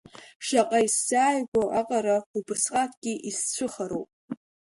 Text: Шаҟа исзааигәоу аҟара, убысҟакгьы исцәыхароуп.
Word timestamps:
Шаҟа 0.45 0.79
исзааигәоу 0.87 1.67
аҟара, 1.79 2.17
убысҟакгьы 2.37 3.13
исцәыхароуп. 3.29 4.09